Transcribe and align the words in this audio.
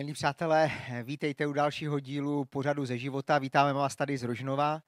Milí 0.00 0.12
přátelé, 0.12 0.70
vítejte 1.02 1.46
u 1.46 1.52
dalšího 1.52 2.00
dílu 2.00 2.44
pořadu 2.44 2.86
ze 2.86 2.98
života. 2.98 3.38
Vítáme 3.38 3.72
vás 3.72 3.96
tady 3.96 4.18
z 4.18 4.22
Rožnova. 4.22 4.82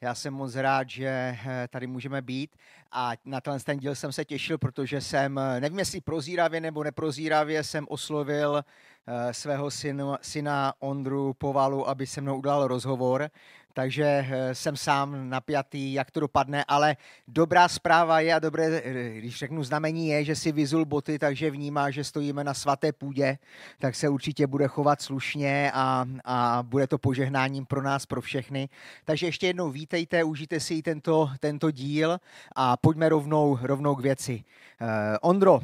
Já 0.00 0.14
jsem 0.14 0.34
moc 0.34 0.54
rád, 0.54 0.88
že 0.90 1.08
eh, 1.08 1.68
tady 1.70 1.86
můžeme 1.86 2.22
být 2.22 2.56
a 2.92 3.12
na 3.24 3.40
ten 3.40 3.78
díl 3.78 3.94
jsem 3.94 4.12
se 4.12 4.24
těšil, 4.24 4.58
protože 4.58 5.00
jsem, 5.00 5.38
eh, 5.38 5.60
nevím 5.60 5.78
jestli 5.78 6.00
prozíravě 6.00 6.60
nebo 6.60 6.84
neprozíravě, 6.84 7.64
jsem 7.64 7.86
oslovil 7.88 8.64
eh, 9.06 9.34
svého 9.34 9.70
syna, 9.70 10.18
syna 10.22 10.74
Ondru 10.78 11.34
Povalu, 11.34 11.88
aby 11.88 12.06
se 12.06 12.20
mnou 12.20 12.38
udělal 12.38 12.68
rozhovor 12.68 13.30
takže 13.78 14.26
eh, 14.30 14.54
jsem 14.54 14.76
sám 14.76 15.30
napjatý, 15.30 15.92
jak 15.92 16.10
to 16.10 16.20
dopadne, 16.20 16.64
ale 16.68 16.96
dobrá 17.28 17.68
zpráva 17.68 18.20
je 18.20 18.34
a 18.34 18.38
dobré, 18.38 18.82
eh, 18.84 19.10
když 19.18 19.38
řeknu 19.38 19.64
znamení 19.64 20.08
je, 20.08 20.24
že 20.24 20.36
si 20.36 20.52
vyzul 20.52 20.84
boty, 20.84 21.18
takže 21.18 21.50
vnímá, 21.50 21.90
že 21.90 22.04
stojíme 22.04 22.44
na 22.44 22.54
svaté 22.54 22.92
půdě, 22.92 23.38
tak 23.78 23.94
se 23.94 24.08
určitě 24.08 24.46
bude 24.46 24.68
chovat 24.68 25.02
slušně 25.02 25.70
a, 25.74 26.06
a 26.24 26.62
bude 26.62 26.86
to 26.86 26.98
požehnáním 26.98 27.66
pro 27.66 27.82
nás, 27.82 28.06
pro 28.06 28.20
všechny. 28.20 28.68
Takže 29.04 29.26
ještě 29.26 29.46
jednou 29.46 29.70
vítejte, 29.70 30.24
užijte 30.24 30.60
si 30.60 30.82
tento, 30.82 31.30
tento 31.40 31.70
díl 31.70 32.18
a 32.56 32.76
pojďme 32.76 33.08
rovnou, 33.08 33.58
rovnou 33.62 33.94
k 33.94 34.00
věci. 34.00 34.44
Uh, 34.80 34.88
Ondro, 35.20 35.60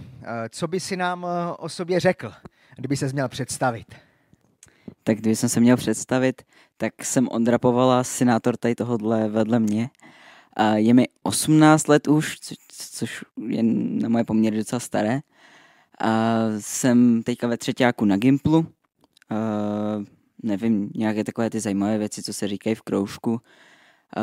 co 0.48 0.68
by 0.68 0.80
si 0.80 0.96
nám 0.96 1.26
o 1.58 1.68
sobě 1.68 2.00
řekl, 2.00 2.32
kdyby 2.76 2.96
se 2.96 3.06
měl 3.06 3.28
představit? 3.28 4.03
Tak 5.04 5.18
když 5.18 5.38
jsem 5.38 5.48
se 5.48 5.60
měl 5.60 5.76
představit, 5.76 6.42
tak 6.76 7.04
jsem 7.04 7.28
Ondra 7.30 7.58
Povala, 7.58 8.04
senátor 8.04 8.56
tady 8.56 8.74
tohohle 8.74 9.28
vedle 9.28 9.60
mě. 9.60 9.90
A 10.56 10.74
je 10.74 10.94
mi 10.94 11.08
18 11.22 11.88
let 11.88 12.08
už, 12.08 12.38
co, 12.40 12.54
což 12.90 13.24
je 13.48 13.62
na 13.62 14.08
moje 14.08 14.24
poměry 14.24 14.56
docela 14.56 14.80
staré. 14.80 15.20
A 16.00 16.38
jsem 16.58 17.22
teďka 17.22 17.46
ve 17.46 17.56
třetíku 17.56 18.04
na 18.04 18.16
Gimplu. 18.16 18.66
A 19.30 19.34
nevím, 20.42 20.90
nějaké 20.94 21.24
takové 21.24 21.50
ty 21.50 21.60
zajímavé 21.60 21.98
věci, 21.98 22.22
co 22.22 22.32
se 22.32 22.48
říkají 22.48 22.74
v 22.74 22.82
kroužku. 22.82 23.40
A 24.16 24.20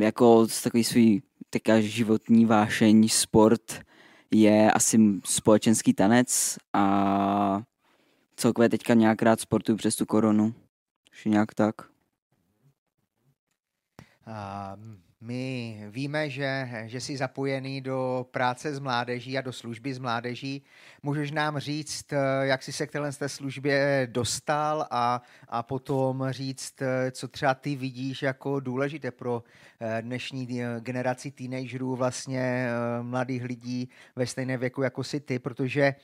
jako 0.00 0.46
takový 0.62 0.84
svůj 0.84 1.22
teďka 1.50 1.80
životní 1.80 2.46
vášeň, 2.46 3.08
sport 3.08 3.80
je 4.30 4.70
asi 4.72 4.98
společenský 5.24 5.94
tanec 5.94 6.58
a 6.72 7.62
celkově 8.36 8.68
teďka 8.68 8.94
nějak 8.94 9.22
rád 9.22 9.40
sportuju 9.40 9.78
přes 9.78 9.96
tu 9.96 10.06
koronu. 10.06 10.54
Už 11.12 11.24
nějak 11.24 11.54
tak. 11.54 11.74
A 14.26 14.76
my 15.20 15.84
víme, 15.90 16.30
že, 16.30 16.68
že 16.84 17.00
jsi 17.00 17.16
zapojený 17.16 17.80
do 17.80 18.26
práce 18.30 18.74
s 18.74 18.78
mládeží 18.78 19.38
a 19.38 19.40
do 19.40 19.52
služby 19.52 19.94
s 19.94 19.98
mládeží. 19.98 20.62
Můžeš 21.02 21.30
nám 21.30 21.58
říct, 21.58 22.04
jak 22.42 22.62
jsi 22.62 22.72
se 22.72 22.86
k 22.86 22.92
téhle 22.92 23.12
té 23.12 23.28
službě 23.28 24.08
dostal 24.10 24.86
a, 24.90 25.22
a 25.48 25.62
potom 25.62 26.26
říct, 26.30 26.82
co 27.10 27.28
třeba 27.28 27.54
ty 27.54 27.76
vidíš 27.76 28.22
jako 28.22 28.60
důležité 28.60 29.10
pro 29.10 29.42
eh, 29.80 30.02
dnešní 30.02 30.62
eh, 30.62 30.80
generaci 30.80 31.30
teenagerů, 31.30 31.96
vlastně 31.96 32.40
eh, 32.40 33.02
mladých 33.02 33.44
lidí 33.44 33.88
ve 34.16 34.26
stejné 34.26 34.56
věku 34.56 34.82
jako 34.82 35.04
si 35.04 35.20
ty, 35.20 35.38
protože 35.38 35.94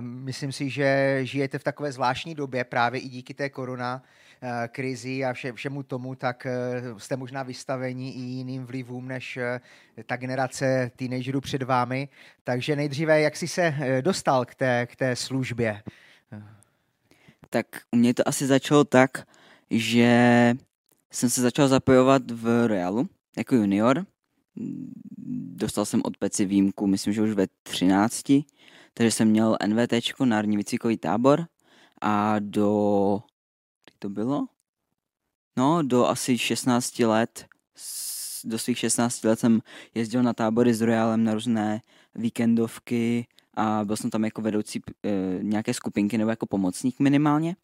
myslím 0.00 0.52
si, 0.52 0.70
že 0.70 1.18
žijete 1.22 1.58
v 1.58 1.64
takové 1.64 1.92
zvláštní 1.92 2.34
době 2.34 2.64
právě 2.64 3.00
i 3.00 3.08
díky 3.08 3.34
té 3.34 3.50
korona, 3.50 4.02
krizi 4.68 5.24
a 5.24 5.32
vše, 5.32 5.52
všemu 5.52 5.82
tomu, 5.82 6.14
tak 6.14 6.46
eh, 6.46 6.82
jste 6.96 7.16
možná 7.16 7.42
vystaveni 7.42 8.10
i 8.10 8.20
jiným 8.20 8.66
vlivům 8.66 9.08
než 9.08 9.36
eh, 9.36 9.60
ta 10.06 10.16
generace 10.16 10.90
teenagerů 10.96 11.40
před 11.40 11.62
vámi. 11.62 12.08
Takže 12.44 12.76
nejdříve, 12.76 13.20
jak 13.20 13.36
jsi 13.36 13.48
se 13.48 13.74
dostal 14.00 14.44
k 14.44 14.54
té, 14.54 14.86
k 14.86 14.96
té 14.96 15.16
službě? 15.16 15.82
Tak 17.50 17.66
u 17.90 17.96
mě 17.96 18.14
to 18.14 18.28
asi 18.28 18.46
začalo 18.46 18.84
tak, 18.84 19.10
že 19.70 20.54
jsem 21.12 21.30
se 21.30 21.42
začal 21.42 21.68
zapojovat 21.68 22.30
v 22.30 22.66
Realu 22.66 23.08
jako 23.36 23.54
junior. 23.54 24.06
Dostal 25.56 25.84
jsem 25.84 26.00
od 26.04 26.16
Peci 26.16 26.44
výjimku, 26.44 26.86
myslím, 26.86 27.12
že 27.12 27.22
už 27.22 27.30
ve 27.30 27.46
13. 27.62 28.22
Takže 28.94 29.10
jsem 29.10 29.28
měl 29.28 29.56
NVT, 29.66 30.20
Národní 30.24 30.56
výcvikový 30.56 30.96
tábor 30.96 31.46
a 32.00 32.36
do 32.38 33.20
to 33.98 34.08
bylo? 34.08 34.46
No, 35.56 35.82
do 35.82 36.06
asi 36.06 36.38
16 36.38 36.98
let, 36.98 37.46
do 38.44 38.58
svých 38.58 38.78
16 38.78 39.24
let 39.24 39.40
jsem 39.40 39.60
jezdil 39.94 40.22
na 40.22 40.32
tábory 40.32 40.74
s 40.74 40.80
Royalem 40.80 41.24
na 41.24 41.34
různé 41.34 41.80
víkendovky 42.14 43.26
a 43.54 43.84
byl 43.84 43.96
jsem 43.96 44.10
tam 44.10 44.24
jako 44.24 44.42
vedoucí 44.42 44.82
e, 45.04 45.10
nějaké 45.42 45.74
skupinky 45.74 46.18
nebo 46.18 46.30
jako 46.30 46.46
pomocník 46.46 47.00
minimálně. 47.00 47.56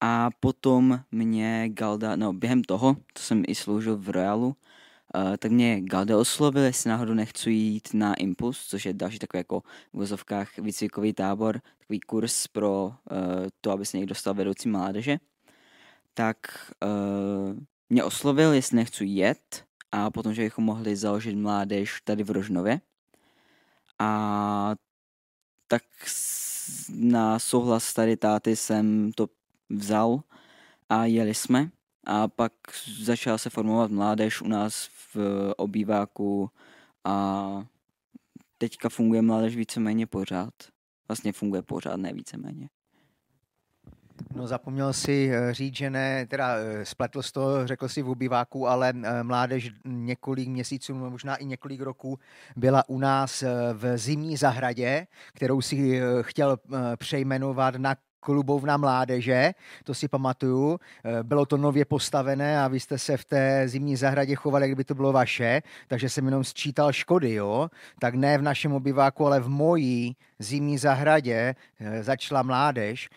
A 0.00 0.30
potom 0.40 1.00
mě 1.12 1.68
Galda, 1.68 2.16
no 2.16 2.32
během 2.32 2.64
toho, 2.64 2.96
co 3.14 3.22
jsem 3.22 3.42
i 3.46 3.54
sloužil 3.54 3.96
v 3.96 4.08
Royalu, 4.08 4.56
Uh, 5.16 5.36
tak 5.36 5.50
mě 5.50 5.80
Galda 5.80 6.18
oslovil, 6.18 6.62
jestli 6.62 6.90
náhodou 6.90 7.14
nechci 7.14 7.50
jít 7.50 7.88
na 7.94 8.14
Impuls, 8.14 8.66
což 8.66 8.86
je 8.86 8.92
další 8.92 9.18
takový 9.18 9.38
jako 9.38 9.60
v 9.60 9.64
vozovkách 9.92 10.58
výcvikový 10.58 11.12
tábor, 11.12 11.60
takový 11.78 12.00
kurz 12.00 12.46
pro 12.46 12.86
uh, 12.86 12.94
to, 13.60 13.70
aby 13.70 13.86
se 13.86 13.96
někdo 13.96 14.08
dostal 14.08 14.34
vedoucí 14.34 14.68
mládeže 14.68 15.18
tak 16.14 16.36
uh, 16.84 17.56
mě 17.88 18.04
oslovil, 18.04 18.52
jestli 18.52 18.76
nechci 18.76 19.04
jet 19.04 19.64
a 19.92 20.10
potom, 20.10 20.34
že 20.34 20.42
bychom 20.42 20.64
mohli 20.64 20.96
založit 20.96 21.36
mládež 21.36 22.00
tady 22.04 22.24
v 22.24 22.30
Rožnově. 22.30 22.80
A 23.98 24.74
tak 25.68 25.82
na 26.94 27.38
souhlas 27.38 27.94
tady 27.94 28.16
táty 28.16 28.56
jsem 28.56 29.12
to 29.12 29.28
vzal 29.70 30.22
a 30.88 31.04
jeli 31.04 31.34
jsme. 31.34 31.70
A 32.06 32.28
pak 32.28 32.52
začala 33.02 33.38
se 33.38 33.50
formovat 33.50 33.90
mládež 33.90 34.42
u 34.42 34.48
nás 34.48 34.88
v 35.14 35.16
obýváku 35.56 36.50
a 37.04 37.66
teďka 38.58 38.88
funguje 38.88 39.22
mládež 39.22 39.56
víceméně 39.56 40.06
pořád. 40.06 40.54
Vlastně 41.08 41.32
funguje 41.32 41.62
pořád, 41.62 41.96
ne 41.96 42.12
víceméně. 42.12 42.68
No 44.34 44.46
zapomněl 44.46 44.92
si 44.92 45.30
eh, 45.32 45.54
říct, 45.54 45.76
že 45.76 45.90
ne, 45.90 46.26
teda 46.26 46.56
eh, 46.56 46.84
spletl 46.84 47.22
z 47.22 47.32
toho, 47.32 47.66
řekl 47.66 47.88
si 47.88 48.02
v 48.02 48.08
obyváku, 48.08 48.68
ale 48.68 48.92
eh, 49.02 49.22
mládež 49.22 49.70
několik 49.84 50.48
měsíců, 50.48 50.94
možná 50.94 51.36
i 51.36 51.44
několik 51.44 51.80
roků 51.80 52.18
byla 52.56 52.88
u 52.88 52.98
nás 52.98 53.44
v 53.72 53.98
zimní 53.98 54.36
zahradě, 54.36 55.06
kterou 55.34 55.60
si 55.60 56.00
chtěl 56.22 56.56
přejmenovat 56.96 57.74
na 57.74 57.96
klubovna 58.20 58.76
mládeže, 58.76 59.52
to 59.84 59.94
si 59.94 60.08
pamatuju. 60.08 60.78
Bylo 61.22 61.46
to 61.46 61.56
nově 61.56 61.84
postavené 61.84 62.62
a 62.62 62.68
vy 62.68 62.80
jste 62.80 62.98
se 62.98 63.16
v 63.16 63.24
té 63.24 63.68
zimní 63.68 63.96
zahradě 63.96 64.34
chovali, 64.34 64.66
kdyby 64.66 64.84
to 64.84 64.94
bylo 64.94 65.12
vaše, 65.12 65.62
takže 65.88 66.08
jsem 66.08 66.24
jenom 66.24 66.44
sčítal 66.44 66.92
škody, 66.92 67.34
jo. 67.34 67.68
Tak 68.00 68.14
ne 68.14 68.38
v 68.38 68.42
našem 68.42 68.72
obyváku, 68.72 69.26
ale 69.26 69.40
v 69.40 69.48
mojí 69.48 70.16
zimní 70.38 70.78
zahradě 70.78 71.54
začala 72.00 72.42
mládež. 72.42 73.08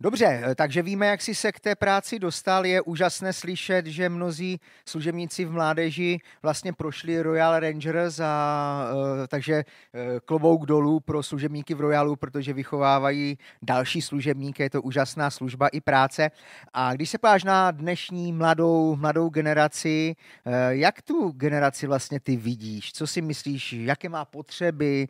Dobře, 0.00 0.42
eh, 0.44 0.54
takže 0.54 0.82
víme, 0.82 1.06
jak 1.06 1.22
jsi 1.22 1.34
se 1.34 1.52
k 1.52 1.60
té 1.60 1.74
práci 1.74 2.18
dostal. 2.18 2.66
Je 2.66 2.80
úžasné 2.80 3.32
slyšet, 3.32 3.86
že 3.86 4.08
mnozí 4.08 4.60
služebníci 4.88 5.44
v 5.44 5.52
mládeži 5.52 6.18
vlastně 6.42 6.72
prošli 6.72 7.22
Royal 7.22 7.60
Rangers, 7.60 8.20
a, 8.20 8.88
uh, 8.92 9.26
takže 9.26 9.64
uh, 9.64 10.00
klobouk 10.24 10.66
dolů 10.66 11.00
pro 11.00 11.22
služebníky 11.22 11.74
v 11.74 11.80
Royalu, 11.80 12.16
protože 12.16 12.52
vychovávají 12.52 13.38
další 13.62 14.02
služebníky, 14.02 14.62
je 14.62 14.70
to 14.70 14.82
úžasná 14.82 15.30
služba 15.30 15.68
i 15.68 15.80
práce. 15.80 16.30
A 16.72 16.94
když 16.94 17.10
se 17.10 17.18
páš 17.18 17.44
na 17.44 17.70
dnešní 17.70 18.32
mladou, 18.32 18.96
mladou 18.96 19.28
generaci, 19.28 20.16
jak 20.68 21.02
tu 21.02 21.30
generaci 21.30 21.86
vlastně 21.86 22.20
ty 22.20 22.36
vidíš? 22.36 22.92
Co 22.92 23.06
si 23.06 23.22
myslíš, 23.22 23.72
jaké 23.72 24.08
má 24.08 24.24
potřeby, 24.24 25.08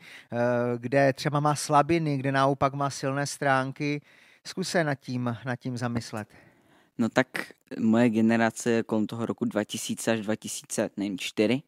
kde 0.76 1.12
třeba 1.12 1.40
má 1.40 1.54
slabiny, 1.54 2.16
kde 2.16 2.32
naopak 2.32 2.74
má 2.74 2.90
silné 2.90 3.26
stránky? 3.26 4.00
Zkus 4.46 4.68
se 4.68 4.84
nad 4.84 4.94
tím, 4.94 5.36
nad 5.44 5.56
tím 5.56 5.76
zamyslet. 5.76 6.28
No 6.98 7.08
tak 7.08 7.52
moje 7.78 8.10
generace 8.10 8.82
kolem 8.82 9.06
toho 9.06 9.26
roku 9.26 9.44
2000 9.44 10.12
až 10.12 10.20
2004, 10.20 11.62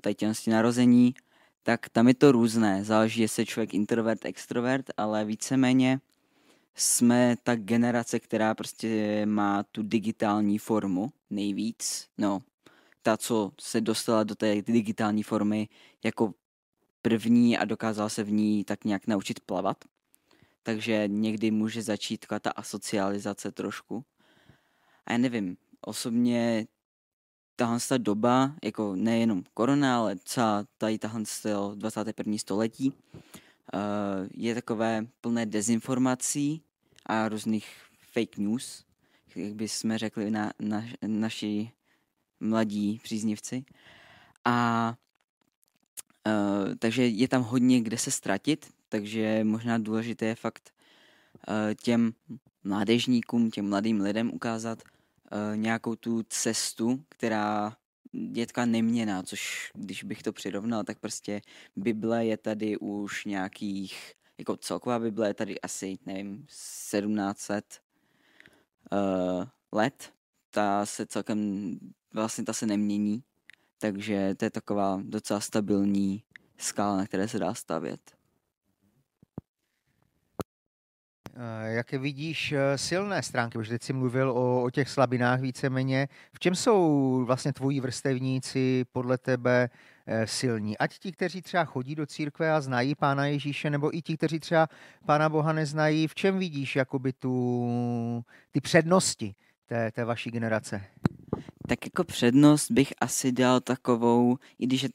tady 0.00 0.14
narození, 0.46 1.14
tak 1.62 1.88
tam 1.88 2.08
je 2.08 2.14
to 2.14 2.32
různé. 2.32 2.84
Záleží, 2.84 3.20
jestli 3.20 3.42
je 3.42 3.46
člověk 3.46 3.74
introvert, 3.74 4.24
extrovert, 4.24 4.86
ale 4.96 5.24
víceméně 5.24 6.00
jsme 6.74 7.36
ta 7.42 7.54
generace, 7.54 8.20
která 8.20 8.54
prostě 8.54 9.22
má 9.26 9.62
tu 9.62 9.82
digitální 9.82 10.58
formu 10.58 11.12
nejvíc. 11.30 12.08
No, 12.18 12.40
ta, 13.02 13.16
co 13.16 13.52
se 13.60 13.80
dostala 13.80 14.24
do 14.24 14.34
té 14.34 14.62
digitální 14.62 15.22
formy 15.22 15.68
jako 16.04 16.34
první 17.02 17.58
a 17.58 17.64
dokázala 17.64 18.08
se 18.08 18.24
v 18.24 18.32
ní 18.32 18.64
tak 18.64 18.84
nějak 18.84 19.06
naučit 19.06 19.40
plavat 19.40 19.84
takže 20.70 21.04
někdy 21.06 21.50
může 21.50 21.82
začít 21.82 22.26
ta 22.40 22.50
asocializace 22.50 23.52
trošku. 23.52 24.04
A 25.06 25.12
já 25.12 25.18
nevím, 25.18 25.56
osobně 25.80 26.66
tahle 27.56 27.78
ta 27.88 27.98
doba, 27.98 28.54
jako 28.64 28.96
nejenom 28.96 29.42
korona, 29.54 29.96
ale 29.98 30.16
celá 30.24 30.64
tady 30.78 30.98
tahle 30.98 31.22
21. 31.74 32.38
století, 32.38 32.90
uh, 32.90 34.28
je 34.34 34.54
takové 34.54 35.06
plné 35.20 35.46
dezinformací 35.46 36.62
a 37.06 37.28
různých 37.28 37.66
fake 38.12 38.38
news, 38.38 38.84
jak 39.36 39.54
by 39.54 39.68
jsme 39.68 39.98
řekli 39.98 40.30
na, 40.30 40.52
na, 40.58 40.84
naši 41.02 41.70
mladí 42.40 43.00
příznivci. 43.02 43.64
A 44.44 44.94
uh, 46.26 46.74
takže 46.78 47.06
je 47.06 47.28
tam 47.28 47.42
hodně 47.42 47.80
kde 47.80 47.98
se 47.98 48.10
ztratit, 48.10 48.79
takže 48.90 49.44
možná 49.44 49.78
důležité 49.78 50.26
je 50.26 50.34
fakt 50.34 50.74
uh, 51.48 51.54
těm 51.82 52.12
mládežníkům, 52.64 53.50
těm 53.50 53.68
mladým 53.68 54.00
lidem 54.00 54.30
ukázat 54.30 54.82
uh, 54.82 55.56
nějakou 55.56 55.96
tu 55.96 56.22
cestu, 56.22 57.04
která 57.08 57.76
je 58.12 58.46
taková 58.46 58.66
neměná, 58.66 59.22
což 59.22 59.70
když 59.74 60.04
bych 60.04 60.22
to 60.22 60.32
přirovnal, 60.32 60.84
tak 60.84 60.98
prostě 60.98 61.40
Bible 61.76 62.26
je 62.26 62.36
tady 62.36 62.78
už 62.78 63.24
nějakých, 63.24 64.14
jako 64.38 64.56
celková 64.56 64.98
Bible 64.98 65.28
je 65.28 65.34
tady 65.34 65.60
asi, 65.60 65.98
nevím, 66.06 66.46
1700 66.46 67.80
uh, 68.92 69.44
let. 69.72 70.12
Ta 70.50 70.86
se 70.86 71.06
celkem, 71.06 71.70
vlastně 72.12 72.44
ta 72.44 72.52
se 72.52 72.66
nemění, 72.66 73.22
takže 73.78 74.34
to 74.34 74.44
je 74.44 74.50
taková 74.50 75.00
docela 75.04 75.40
stabilní 75.40 76.22
skála, 76.58 76.96
na 76.96 77.06
které 77.06 77.28
se 77.28 77.38
dá 77.38 77.54
stavět. 77.54 78.19
Jaké 81.64 81.98
vidíš 81.98 82.52
eh, 82.52 82.78
silné 82.78 83.22
stránky? 83.22 83.58
Protože 83.58 83.70
teď 83.70 83.82
jsi 83.82 83.92
mluvil 83.92 84.30
o, 84.30 84.62
o 84.62 84.70
těch 84.70 84.88
slabinách 84.88 85.40
víceméně. 85.40 86.08
V 86.32 86.38
čem 86.38 86.54
jsou 86.54 87.24
vlastně 87.24 87.52
tvoji 87.52 87.80
vrstevníci 87.80 88.84
podle 88.92 89.18
tebe 89.18 89.70
eh, 90.06 90.26
silní? 90.26 90.78
Ať 90.78 90.98
ti, 90.98 91.12
kteří 91.12 91.42
třeba 91.42 91.64
chodí 91.64 91.94
do 91.94 92.06
církve 92.06 92.52
a 92.52 92.60
znají 92.60 92.94
Pána 92.94 93.26
Ježíše, 93.26 93.70
nebo 93.70 93.96
i 93.96 94.02
ti, 94.02 94.16
kteří 94.16 94.40
třeba 94.40 94.68
Pána 95.06 95.28
Boha 95.28 95.52
neznají, 95.52 96.08
v 96.08 96.14
čem 96.14 96.38
vidíš 96.38 96.76
jakoby 96.76 97.12
tu, 97.12 98.24
ty 98.50 98.60
přednosti 98.60 99.34
té, 99.66 99.90
té 99.90 100.04
vaší 100.04 100.30
generace? 100.30 100.84
Tak 101.68 101.86
jako 101.86 102.04
přednost 102.04 102.70
bych 102.70 102.92
asi 103.00 103.32
dal 103.32 103.60
takovou, 103.60 104.36
i 104.58 104.66
když 104.66 104.82
je 104.82 104.88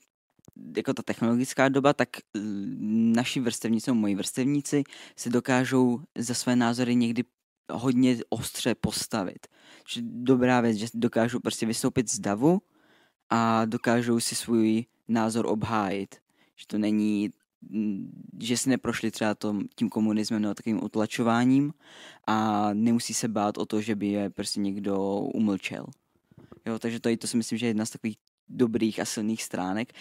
jako 0.77 0.93
ta 0.93 1.03
technologická 1.03 1.69
doba, 1.69 1.93
tak 1.93 2.09
naši 3.15 3.39
vrstevníci, 3.39 3.91
moji 3.91 4.15
vrstevníci, 4.15 4.83
se 5.15 5.29
dokážou 5.29 5.99
za 6.17 6.33
své 6.33 6.55
názory 6.55 6.95
někdy 6.95 7.23
hodně 7.71 8.17
ostře 8.29 8.75
postavit. 8.75 9.47
Že 9.89 10.01
dobrá 10.03 10.61
věc, 10.61 10.77
že 10.77 10.87
dokážou 10.93 11.39
prostě 11.39 11.65
vystoupit 11.65 12.11
z 12.11 12.19
davu 12.19 12.61
a 13.29 13.65
dokážou 13.65 14.19
si 14.19 14.35
svůj 14.35 14.85
názor 15.07 15.45
obhájit. 15.45 16.15
Že 16.55 16.67
to 16.67 16.77
není, 16.77 17.29
že 18.41 18.57
si 18.57 18.69
neprošli 18.69 19.11
třeba 19.11 19.35
tom, 19.35 19.61
tím 19.75 19.89
komunismem 19.89 20.41
nebo 20.41 20.53
takovým 20.53 20.83
utlačováním 20.83 21.73
a 22.27 22.69
nemusí 22.73 23.13
se 23.13 23.27
bát 23.27 23.57
o 23.57 23.65
to, 23.65 23.81
že 23.81 23.95
by 23.95 24.07
je 24.07 24.29
prostě 24.29 24.59
někdo 24.59 25.19
umlčel. 25.19 25.85
Jo, 26.65 26.79
takže 26.79 26.99
to, 26.99 27.17
to 27.17 27.27
si 27.27 27.37
myslím, 27.37 27.57
že 27.57 27.65
je 27.65 27.69
jedna 27.69 27.85
z 27.85 27.89
takových 27.89 28.17
dobrých 28.49 28.99
a 28.99 29.05
silných 29.05 29.43
stránek 29.43 29.93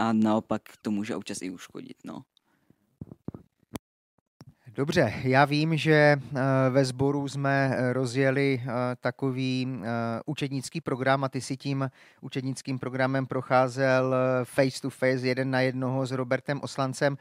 a 0.00 0.12
naopak 0.12 0.62
to 0.82 0.90
může 0.90 1.16
občas 1.16 1.42
i 1.42 1.50
uškodit. 1.50 1.96
No. 2.04 2.24
Dobře, 4.74 5.12
já 5.22 5.44
vím, 5.44 5.76
že 5.76 5.92
eh, 5.92 6.40
ve 6.70 6.84
sboru 6.84 7.28
jsme 7.28 7.70
eh, 7.72 7.92
rozjeli 7.92 8.62
eh, 8.62 8.70
takový 9.00 9.80
učednický 10.26 10.80
program 10.80 11.24
a 11.24 11.28
ty 11.28 11.40
si 11.40 11.56
tím 11.56 11.90
učednickým 12.20 12.78
programem 12.78 13.26
procházel 13.26 14.14
face 14.44 14.80
to 14.82 14.90
face, 14.90 15.26
jeden 15.26 15.50
na 15.50 15.60
jednoho 15.60 16.06
s 16.06 16.12
Robertem 16.12 16.60
Oslancem. 16.62 17.16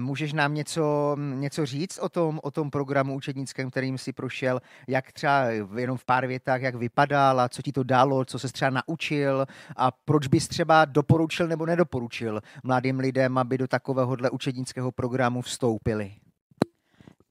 Můžeš 0.00 0.32
nám 0.32 0.54
něco, 0.54 1.16
něco 1.34 1.66
říct 1.66 1.98
o 1.98 2.08
tom, 2.08 2.40
o 2.42 2.50
tom 2.50 2.70
programu 2.70 3.14
učednickém, 3.14 3.70
kterým 3.70 3.98
si 3.98 4.12
prošel, 4.12 4.60
jak 4.88 5.12
třeba 5.12 5.44
jenom 5.76 5.96
v 5.96 6.04
pár 6.04 6.26
větách, 6.26 6.60
jak 6.60 6.74
vypadal 6.74 7.40
a 7.40 7.48
co 7.48 7.62
ti 7.62 7.72
to 7.72 7.82
dalo, 7.82 8.24
co 8.24 8.38
se 8.38 8.52
třeba 8.52 8.70
naučil 8.70 9.46
a 9.76 9.90
proč 9.90 10.26
bys 10.26 10.48
třeba 10.48 10.84
doporučil 10.84 11.48
nebo 11.48 11.66
nedoporučil 11.66 12.40
mladým 12.62 12.98
lidem, 12.98 13.38
aby 13.38 13.58
do 13.58 13.68
takovéhohle 13.68 14.30
učednického 14.30 14.92
programu 14.92 15.42
vstoupili? 15.42 16.23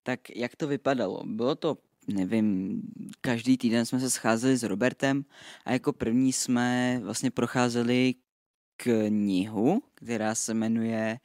Tak 0.03 0.35
jak 0.35 0.55
to 0.55 0.67
vypadalo? 0.67 1.23
Bylo 1.25 1.55
to, 1.55 1.77
nevím, 2.07 2.81
každý 3.21 3.57
týden 3.57 3.85
jsme 3.85 3.99
se 3.99 4.09
scházeli 4.09 4.57
s 4.57 4.63
Robertem 4.63 5.25
a 5.65 5.71
jako 5.71 5.93
první 5.93 6.33
jsme 6.33 6.99
vlastně 7.03 7.31
procházeli 7.31 8.15
knihu, 8.77 9.83
která 9.93 10.35
se 10.35 10.53
jmenuje 10.53 11.19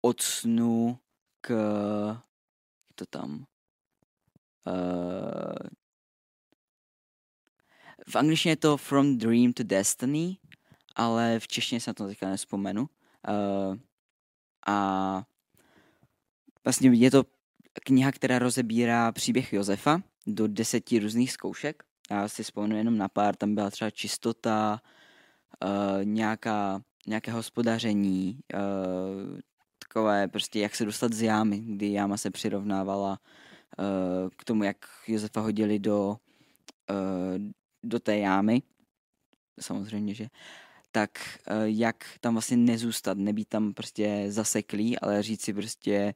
Od 0.00 0.20
snu 0.20 0.98
k... 1.40 1.50
Jak 2.86 2.94
to 2.94 3.06
tam? 3.06 3.46
Uh, 4.66 5.68
v 8.08 8.16
angličtině 8.16 8.52
je 8.52 8.56
to 8.56 8.76
From 8.76 9.18
Dream 9.18 9.52
to 9.52 9.62
Destiny, 9.62 10.36
ale 10.96 11.40
v 11.40 11.48
češtině 11.48 11.80
se 11.80 11.90
na 11.90 11.94
to 11.94 12.06
teďka 12.06 12.28
nespomenu. 12.28 12.88
Uh, 13.28 13.76
a 14.66 15.24
vlastně 16.64 16.90
je 16.90 17.10
to 17.10 17.24
kniha, 17.84 18.12
která 18.12 18.38
rozebírá 18.38 19.12
příběh 19.12 19.52
Josefa 19.52 20.02
do 20.26 20.48
deseti 20.48 20.98
různých 20.98 21.32
zkoušek. 21.32 21.82
Já 22.10 22.28
si 22.28 22.42
vzpomenu 22.42 22.76
jenom 22.76 22.98
na 22.98 23.08
pár, 23.08 23.36
tam 23.36 23.54
byla 23.54 23.70
třeba 23.70 23.90
čistota, 23.90 24.80
uh, 25.64 26.04
nějaká, 26.04 26.82
nějaké 27.06 27.32
hospodaření, 27.32 28.38
uh, 28.54 29.38
takové 29.78 30.28
prostě 30.28 30.60
jak 30.60 30.76
se 30.76 30.84
dostat 30.84 31.12
z 31.12 31.22
jámy, 31.22 31.58
kdy 31.58 31.92
jáma 31.92 32.16
se 32.16 32.30
přirovnávala 32.30 33.18
uh, 33.78 34.30
k 34.36 34.44
tomu, 34.44 34.64
jak 34.64 34.76
Josefa 35.08 35.40
hodili 35.40 35.78
do, 35.78 36.16
uh, 36.90 37.38
do 37.82 38.00
té 38.00 38.18
jámy, 38.18 38.62
samozřejmě, 39.60 40.14
že 40.14 40.26
tak 40.92 41.10
uh, 41.50 41.62
jak 41.64 42.04
tam 42.20 42.34
vlastně 42.34 42.56
nezůstat, 42.56 43.18
nebýt 43.18 43.48
tam 43.48 43.74
prostě 43.74 44.26
zaseklý, 44.28 44.98
ale 44.98 45.22
říct 45.22 45.42
si 45.42 45.52
prostě 45.52 46.14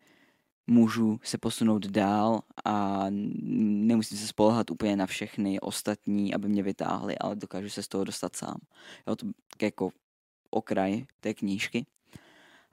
můžu 0.70 1.20
se 1.22 1.38
posunout 1.38 1.86
dál 1.86 2.40
a 2.64 3.06
nemusím 3.10 4.18
se 4.18 4.26
spolehat 4.26 4.70
úplně 4.70 4.96
na 4.96 5.06
všechny 5.06 5.60
ostatní, 5.60 6.34
aby 6.34 6.48
mě 6.48 6.62
vytáhli, 6.62 7.18
ale 7.18 7.36
dokážu 7.36 7.68
se 7.68 7.82
z 7.82 7.88
toho 7.88 8.04
dostat 8.04 8.36
sám. 8.36 8.56
Jo, 9.06 9.16
to 9.16 9.26
jako 9.62 9.90
okraj 10.50 11.04
té 11.20 11.34
knížky. 11.34 11.86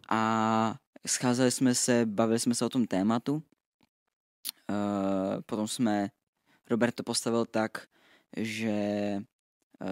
A 0.10 0.76
scházeli 1.08 1.52
jsme 1.52 1.76
se, 1.76 2.06
bavili 2.06 2.40
jsme 2.40 2.56
se 2.56 2.66
o 2.66 2.70
tom 2.70 2.86
tématu. 2.86 3.34
Uh, 3.34 3.42
potom 5.46 5.68
jsme, 5.68 6.10
Robert 6.70 6.96
to 6.96 7.04
postavil 7.04 7.46
tak, 7.46 7.88
že 8.38 8.75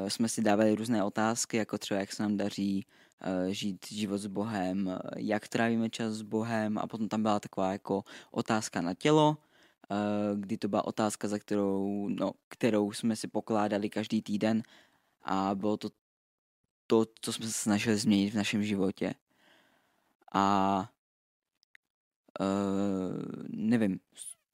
jsme 0.08 0.30
si 0.30 0.42
dávali 0.42 0.76
různé 0.76 1.04
otázky, 1.04 1.58
jako 1.58 1.78
třeba 1.78 2.00
jak 2.00 2.14
se 2.14 2.24
nám 2.24 2.38
daří 2.38 2.86
Eh, 3.22 3.54
žít 3.54 3.88
život 3.92 4.18
s 4.18 4.28
Bohem, 4.28 4.90
eh, 4.90 5.00
jak 5.18 5.48
trávíme 5.48 5.90
čas 5.90 6.14
s 6.14 6.22
Bohem 6.22 6.78
a 6.78 6.88
potom 6.88 7.08
tam 7.08 7.22
byla 7.22 7.40
taková 7.40 7.72
jako 7.72 8.04
otázka 8.32 8.82
na 8.82 8.94
tělo, 8.94 9.38
eh, 9.92 9.96
kdy 10.36 10.58
to 10.58 10.68
byla 10.68 10.88
otázka, 10.88 11.28
za 11.28 11.40
kterou, 11.40 12.10
no, 12.10 12.32
kterou 12.48 12.92
jsme 12.92 13.16
si 13.16 13.28
pokládali 13.28 13.90
každý 13.90 14.22
týden 14.22 14.64
a 15.22 15.56
bylo 15.56 15.78
to 15.78 15.90
to, 16.88 17.06
co 17.22 17.34
jsme 17.34 17.46
se 17.46 17.52
snažili 17.52 17.98
změnit 17.98 18.30
v 18.30 18.36
našem 18.38 18.64
životě. 18.64 19.14
A 20.34 20.90
nevím, 23.50 24.00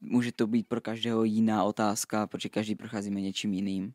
může 0.02 0.32
to 0.32 0.48
být 0.48 0.68
pro 0.68 0.82
každého 0.82 1.24
jiná 1.24 1.64
otázka, 1.64 2.28
protože 2.28 2.50
každý 2.50 2.76
procházíme 2.76 3.22
něčím 3.22 3.54
jiným. 3.54 3.94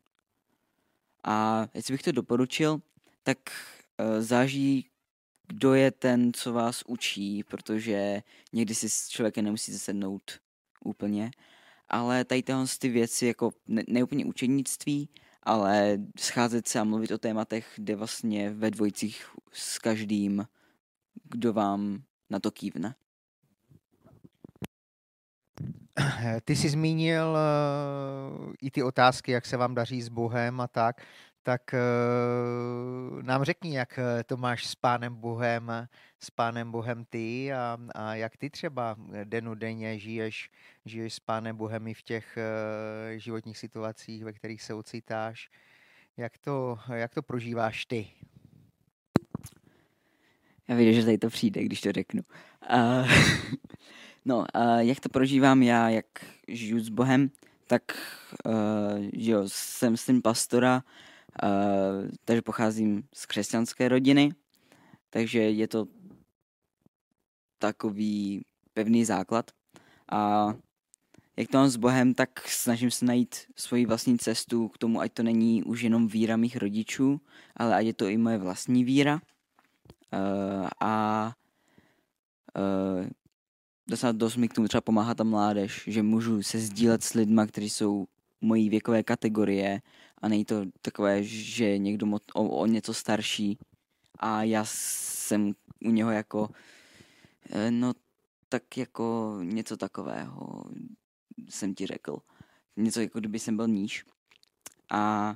A 1.23 1.67
jestli 1.73 1.93
bych 1.93 2.03
to 2.03 2.11
doporučil, 2.11 2.81
tak 3.23 3.37
Eh, 3.97 4.21
záží, 4.21 4.89
kdo 5.47 5.73
je 5.73 5.91
ten, 5.91 6.33
co 6.33 6.53
vás 6.53 6.83
učí, 6.87 7.43
protože 7.43 8.23
někdy 8.53 8.75
si 8.75 8.89
s 8.89 9.07
člověkem 9.07 9.45
nemusíte 9.45 9.77
sednout 9.77 10.31
úplně. 10.83 11.31
Ale 11.89 12.25
tady 12.25 12.43
ty 12.79 12.89
věci, 12.89 13.25
jako 13.25 13.51
ne, 13.67 13.83
ne 13.87 14.03
úplně 14.03 14.25
učenictví, 14.25 15.09
ale 15.43 15.97
scházet 16.19 16.67
se 16.67 16.79
a 16.79 16.83
mluvit 16.83 17.11
o 17.11 17.17
tématech, 17.17 17.73
jde 17.77 17.95
vlastně 17.95 18.49
ve 18.49 18.71
dvojicích 18.71 19.25
s 19.53 19.79
každým, 19.79 20.47
kdo 21.23 21.53
vám 21.53 22.03
na 22.29 22.39
to 22.39 22.51
kývne. 22.51 22.95
Ty 26.45 26.55
jsi 26.55 26.69
zmínil 26.69 27.37
uh, 28.47 28.53
i 28.61 28.71
ty 28.71 28.83
otázky, 28.83 29.31
jak 29.31 29.45
se 29.45 29.57
vám 29.57 29.75
daří 29.75 30.01
s 30.01 30.09
Bohem 30.09 30.61
a 30.61 30.67
tak 30.67 31.01
tak 31.43 31.73
uh, 31.73 33.23
nám 33.23 33.43
řekni, 33.43 33.75
jak 33.75 33.99
eh, 33.99 34.23
to 34.23 34.37
máš 34.37 34.67
s 34.67 34.75
Pánem 34.75 35.15
Bohem, 35.15 35.87
s 36.19 36.29
Pánem 36.29 36.71
Bohem 36.71 37.05
ty 37.05 37.53
a, 37.53 37.77
a 37.95 38.15
jak 38.15 38.37
ty 38.37 38.49
třeba 38.49 38.95
denodenně 39.23 39.99
žiješ, 39.99 40.49
žiješ 40.85 41.13
s 41.13 41.19
Pánem 41.19 41.57
Bohem 41.57 41.87
i 41.87 41.93
v 41.93 42.01
těch 42.01 42.37
životních 43.15 43.57
situacích, 43.57 44.23
ve 44.23 44.33
kterých 44.33 44.61
se 44.61 44.73
ocitáš. 44.73 45.49
Jak 46.17 46.37
to, 46.37 46.79
jak 46.93 47.13
to 47.13 47.21
prožíváš 47.21 47.85
ty? 47.85 48.07
Já 50.67 50.75
vím, 50.75 50.93
že 50.93 51.05
tady 51.05 51.17
to 51.17 51.29
přijde, 51.29 51.63
když 51.63 51.81
to 51.81 51.91
řeknu. 51.91 52.21
Uh, 52.73 53.11
no, 54.27 54.37
uh, 54.37 54.77
jak 54.79 54.99
to 54.99 55.09
prožívám 55.09 55.63
já, 55.63 55.89
jak 55.89 56.05
žiju 56.47 56.79
s 56.79 56.89
Bohem, 56.89 57.31
tak 57.67 57.81
uh, 58.45 58.51
jo, 59.13 59.43
jsem 59.47 59.97
syn 59.97 60.21
pastora, 60.21 60.83
uh, 61.43 62.09
takže 62.25 62.41
pocházím 62.41 63.03
z 63.13 63.25
křesťanské 63.25 63.89
rodiny, 63.89 64.31
takže 65.09 65.39
je 65.39 65.67
to 65.67 65.85
takový 67.57 68.45
pevný 68.73 69.05
základ. 69.05 69.51
A 70.11 70.53
jak 71.37 71.47
to 71.49 71.57
mám 71.57 71.69
s 71.69 71.75
Bohem, 71.75 72.13
tak 72.13 72.47
snažím 72.47 72.91
se 72.91 73.05
najít 73.05 73.35
svoji 73.55 73.85
vlastní 73.85 74.17
cestu 74.17 74.67
k 74.67 74.77
tomu, 74.77 75.01
ať 75.01 75.13
to 75.13 75.23
není 75.23 75.63
už 75.63 75.81
jenom 75.81 76.07
víra 76.07 76.37
mých 76.37 76.57
rodičů, 76.57 77.21
ale 77.55 77.75
ať 77.75 77.85
je 77.85 77.93
to 77.93 78.07
i 78.07 78.17
moje 78.17 78.37
vlastní 78.37 78.83
víra. 78.83 79.21
Uh, 80.13 80.67
a 80.79 81.33
uh, 82.57 83.07
docela 83.87 84.11
dost 84.11 84.35
mi 84.35 84.49
k 84.49 84.53
tomu 84.53 84.67
třeba 84.67 84.81
pomáhá 84.81 85.15
ta 85.15 85.23
mládež, 85.23 85.83
že 85.87 86.03
můžu 86.03 86.43
se 86.43 86.59
sdílet 86.59 87.03
s 87.03 87.13
lidma, 87.13 87.45
kteří 87.45 87.69
jsou 87.69 88.07
mojí 88.41 88.69
věkové 88.69 89.03
kategorie 89.03 89.81
a 90.21 90.27
není 90.27 90.45
to 90.45 90.65
takové, 90.81 91.23
že 91.23 91.77
někdo 91.77 92.05
mo- 92.05 92.19
o, 92.33 92.49
o 92.49 92.65
něco 92.65 92.93
starší 92.93 93.57
a 94.19 94.43
já 94.43 94.63
jsem 94.67 95.53
u 95.85 95.91
něho 95.91 96.11
jako 96.11 96.49
eh, 97.49 97.71
no 97.71 97.93
tak 98.49 98.77
jako 98.77 99.37
něco 99.43 99.77
takového 99.77 100.63
jsem 101.49 101.75
ti 101.75 101.85
řekl. 101.85 102.17
Něco 102.75 103.01
jako 103.01 103.19
kdyby 103.19 103.39
jsem 103.39 103.57
byl 103.57 103.67
níž. 103.67 104.05
A 104.91 105.35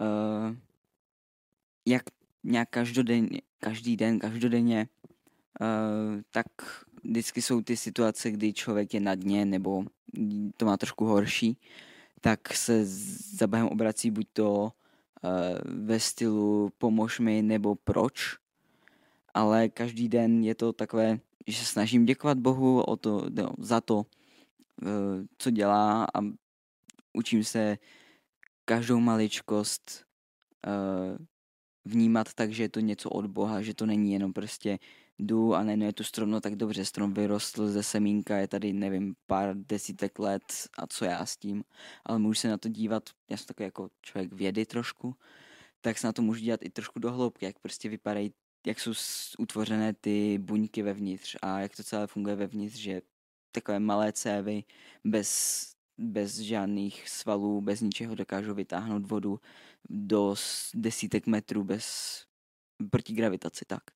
uh, 0.00 0.56
jak 1.86 2.02
nějak 2.44 2.70
každodenně, 2.70 3.40
každý 3.58 3.96
den, 3.96 4.18
každodenně, 4.18 4.88
uh, 5.60 6.22
tak 6.30 6.46
vždycky 7.08 7.42
jsou 7.42 7.60
ty 7.60 7.76
situace, 7.76 8.30
kdy 8.30 8.52
člověk 8.52 8.94
je 8.94 9.00
na 9.00 9.14
dně 9.14 9.44
nebo 9.44 9.84
to 10.56 10.66
má 10.66 10.76
trošku 10.76 11.04
horší, 11.04 11.58
tak 12.20 12.54
se 12.54 12.84
za 13.36 13.46
Bohem 13.46 13.68
obrací 13.68 14.10
buď 14.10 14.26
to 14.32 14.62
uh, 14.62 14.70
ve 15.64 16.00
stylu 16.00 16.70
pomož 16.78 17.20
mi 17.20 17.42
nebo 17.42 17.74
proč, 17.74 18.36
ale 19.34 19.68
každý 19.68 20.08
den 20.08 20.44
je 20.44 20.54
to 20.54 20.72
takové, 20.72 21.18
že 21.46 21.56
se 21.56 21.64
snažím 21.64 22.04
děkovat 22.04 22.38
Bohu 22.38 22.82
o 22.82 22.96
to, 22.96 23.26
no, 23.30 23.50
za 23.58 23.80
to, 23.80 23.96
uh, 23.96 24.04
co 25.38 25.50
dělá 25.50 26.04
a 26.04 26.20
učím 27.12 27.44
se 27.44 27.78
každou 28.64 29.00
maličkost 29.00 30.04
uh, 30.66 31.26
vnímat 31.84 32.34
tak, 32.34 32.52
že 32.52 32.62
je 32.62 32.68
to 32.68 32.80
něco 32.80 33.10
od 33.10 33.26
Boha, 33.26 33.62
že 33.62 33.74
to 33.74 33.86
není 33.86 34.12
jenom 34.12 34.32
prostě 34.32 34.78
jdu 35.18 35.54
a 35.54 35.62
ne, 35.62 35.84
je 35.86 35.92
tu 35.92 36.04
strom, 36.04 36.30
no 36.30 36.40
tak 36.40 36.56
dobře, 36.56 36.84
strom 36.84 37.14
vyrostl 37.14 37.68
ze 37.68 37.82
semínka, 37.82 38.36
je 38.36 38.48
tady, 38.48 38.72
nevím, 38.72 39.14
pár 39.26 39.56
desítek 39.56 40.18
let 40.18 40.42
a 40.78 40.86
co 40.86 41.04
já 41.04 41.26
s 41.26 41.36
tím, 41.36 41.64
ale 42.04 42.18
můžu 42.18 42.34
se 42.40 42.48
na 42.48 42.58
to 42.58 42.68
dívat, 42.68 43.10
já 43.30 43.36
jsem 43.36 43.46
takový 43.46 43.64
jako 43.64 43.88
člověk 44.02 44.32
vědy 44.32 44.66
trošku, 44.66 45.16
tak 45.80 45.98
se 45.98 46.06
na 46.06 46.12
to 46.12 46.22
můžu 46.22 46.40
dívat 46.40 46.60
i 46.62 46.70
trošku 46.70 46.98
do 46.98 47.12
hloubky, 47.12 47.44
jak 47.44 47.58
prostě 47.58 47.88
vypadají, 47.88 48.32
jak 48.66 48.80
jsou 48.80 48.92
utvořené 49.38 49.92
ty 49.94 50.38
buňky 50.38 50.82
vevnitř 50.82 51.36
a 51.42 51.60
jak 51.60 51.76
to 51.76 51.84
celé 51.84 52.06
funguje 52.06 52.36
vevnitř, 52.36 52.76
že 52.76 53.02
takové 53.52 53.80
malé 53.80 54.12
cévy 54.12 54.64
bez, 55.04 55.72
bez 55.98 56.38
žádných 56.38 57.08
svalů, 57.08 57.60
bez 57.60 57.80
ničeho 57.80 58.14
dokážou 58.14 58.54
vytáhnout 58.54 59.10
vodu 59.10 59.40
do 59.90 60.34
desítek 60.74 61.26
metrů 61.26 61.64
bez 61.64 61.86
proti 62.90 63.12
gravitaci, 63.14 63.64
tak. 63.64 63.95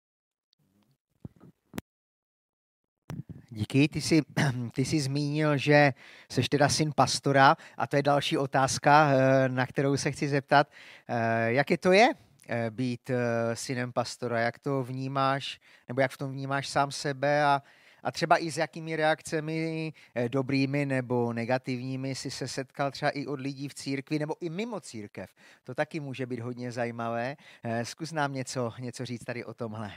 Díky, 3.53 3.89
ty 3.89 4.01
jsi, 4.01 4.23
ty 4.75 4.85
jsi 4.85 5.01
zmínil, 5.01 5.57
že 5.57 5.93
jsi 6.29 6.43
teda 6.43 6.69
syn 6.69 6.93
pastora 6.97 7.57
a 7.77 7.87
to 7.87 7.97
je 7.97 8.03
další 8.03 8.39
otázka, 8.39 9.11
eh, 9.13 9.49
na 9.49 9.67
kterou 9.67 9.97
se 9.97 10.13
chci 10.13 10.29
zeptat. 10.29 10.71
Eh, 11.09 11.53
jaké 11.53 11.79
to 11.79 11.93
je 11.93 12.09
eh, 12.49 12.71
být 12.71 13.11
synem 13.55 13.93
pastora? 13.93 14.41
Jak 14.41 14.59
to 14.59 14.83
vnímáš, 14.83 15.61
nebo 15.89 16.01
jak 16.01 16.11
v 16.11 16.19
tom 16.19 16.33
vnímáš 16.33 16.69
sám 16.69 16.91
sebe 16.91 17.45
a, 17.45 17.63
a 18.03 18.13
třeba 18.13 18.39
i 18.39 18.51
s 18.51 18.57
jakými 18.57 18.97
reakcemi 18.97 19.93
dobrými 20.29 20.87
nebo 20.87 21.33
negativními 21.33 22.15
si 22.15 22.31
se 22.31 22.49
setkal 22.49 22.91
třeba 22.91 23.11
i 23.11 23.27
od 23.27 23.41
lidí 23.41 23.69
v 23.69 23.75
církvi 23.75 24.19
nebo 24.19 24.35
i 24.41 24.51
mimo 24.51 24.81
církev. 24.81 25.31
To 25.65 25.75
taky 25.75 26.01
může 26.01 26.27
být 26.27 26.41
hodně 26.41 26.73
zajímavé. 26.73 27.37
Zkus 27.83 28.13
nám 28.13 28.33
něco, 28.33 28.73
něco 28.79 29.07
říct 29.07 29.25
tady 29.25 29.45
o 29.45 29.55
tomhle. 29.55 29.93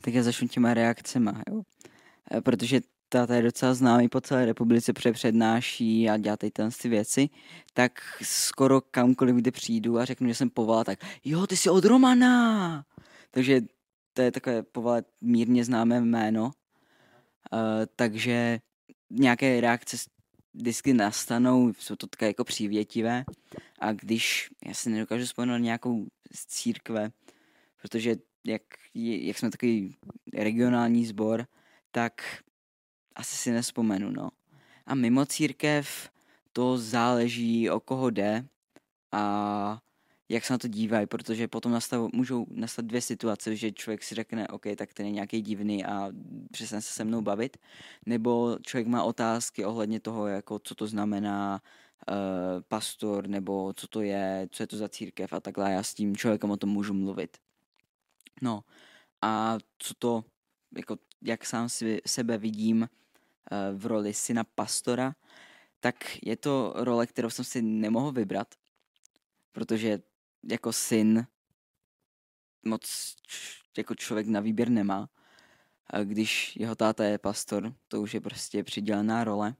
Tak 0.00 0.14
já 0.14 0.22
začnu 0.22 0.48
těma 0.48 0.74
reakcema. 0.74 1.42
Jo. 1.50 1.62
Eh, 2.30 2.40
protože 2.40 2.80
táta 3.08 3.34
je 3.34 3.42
docela 3.42 3.74
známý 3.74 4.08
po 4.08 4.20
celé 4.20 4.46
republice, 4.46 4.92
přednáší 5.12 6.10
a 6.10 6.16
dělá 6.16 6.36
tady 6.36 6.52
ty 6.82 6.88
věci, 6.88 7.28
tak 7.74 8.00
skoro 8.22 8.80
kamkoliv, 8.80 9.36
kde 9.36 9.50
přijdu 9.50 9.98
a 9.98 10.04
řeknu, 10.04 10.28
že 10.28 10.34
jsem 10.34 10.50
poval, 10.50 10.84
tak 10.84 10.98
jo, 11.24 11.46
ty 11.46 11.56
jsi 11.56 11.70
od 11.70 11.84
Romana. 11.84 12.84
Takže 13.30 13.60
to 14.12 14.22
je 14.22 14.32
takové 14.32 14.62
povalé 14.62 15.02
mírně 15.20 15.64
známé 15.64 16.00
jméno. 16.00 16.44
Uh, 16.44 16.50
takže 17.96 18.60
nějaké 19.10 19.60
reakce 19.60 19.96
vždycky 20.54 20.94
nastanou, 20.94 21.72
jsou 21.78 21.96
to 21.96 22.06
takové 22.06 22.26
jako 22.26 22.44
přívětivé. 22.44 23.24
A 23.78 23.92
když, 23.92 24.50
já 24.66 24.74
si 24.74 24.90
nedokážu 24.90 25.24
vzpomenout 25.24 25.58
nějakou 25.58 26.06
z 26.34 26.46
církve, 26.46 27.10
protože 27.82 28.16
jak, 28.46 28.62
jak 28.94 29.38
jsme 29.38 29.50
takový 29.50 29.96
regionální 30.34 31.06
sbor, 31.06 31.46
tak 31.96 32.44
asi 33.14 33.36
si 33.36 33.50
nespomenu, 33.50 34.10
no. 34.10 34.28
A 34.86 34.94
mimo 34.94 35.26
církev 35.26 36.10
to 36.52 36.78
záleží, 36.78 37.70
o 37.70 37.80
koho 37.80 38.10
jde 38.10 38.44
a 39.12 39.80
jak 40.28 40.44
se 40.44 40.52
na 40.52 40.58
to 40.58 40.68
dívají, 40.68 41.06
protože 41.06 41.48
potom 41.48 41.72
nastav, 41.72 42.12
můžou 42.12 42.46
nastat 42.50 42.84
dvě 42.84 43.00
situace, 43.00 43.56
že 43.56 43.72
člověk 43.72 44.02
si 44.02 44.14
řekne, 44.14 44.48
OK, 44.48 44.66
tak 44.76 44.92
ten 44.94 45.06
je 45.06 45.12
nějaký 45.12 45.40
divný 45.40 45.84
a 45.84 46.12
přesně 46.52 46.80
se 46.80 46.92
se 46.92 47.04
mnou 47.04 47.22
bavit, 47.22 47.56
nebo 48.06 48.58
člověk 48.62 48.86
má 48.86 49.02
otázky 49.02 49.64
ohledně 49.64 50.00
toho, 50.00 50.26
jako 50.26 50.58
co 50.58 50.74
to 50.74 50.86
znamená 50.86 51.62
uh, 52.08 52.14
pastor, 52.68 53.28
nebo 53.28 53.72
co 53.72 53.88
to 53.88 54.00
je, 54.00 54.48
co 54.50 54.62
je 54.62 54.66
to 54.66 54.76
za 54.76 54.88
církev 54.88 55.32
a 55.32 55.40
takhle, 55.40 55.72
já 55.72 55.82
s 55.82 55.94
tím 55.94 56.16
člověkem 56.16 56.50
o 56.50 56.56
tom 56.56 56.70
můžu 56.70 56.94
mluvit. 56.94 57.36
No 58.42 58.64
a 59.22 59.58
co 59.78 59.94
to, 59.94 60.24
jako 60.76 60.96
jak 61.22 61.46
sám 61.46 61.68
sebe 62.06 62.38
vidím 62.38 62.82
eh, 62.82 63.72
v 63.72 63.86
roli 63.86 64.14
syna 64.14 64.44
pastora, 64.44 65.14
tak 65.80 66.18
je 66.22 66.36
to 66.36 66.72
role, 66.76 67.06
kterou 67.06 67.30
jsem 67.30 67.44
si 67.44 67.62
nemohl 67.62 68.12
vybrat, 68.12 68.54
protože 69.52 69.98
jako 70.50 70.72
syn 70.72 71.26
moc 72.64 73.16
jako 73.78 73.94
člověk 73.94 74.26
na 74.26 74.40
výběr 74.40 74.68
nemá. 74.68 75.08
A 75.90 76.02
když 76.02 76.56
jeho 76.56 76.74
táta 76.74 77.04
je 77.04 77.18
pastor, 77.18 77.74
to 77.88 78.02
už 78.02 78.14
je 78.14 78.20
prostě 78.20 78.62
přidělená 78.62 79.24
role. 79.24 79.54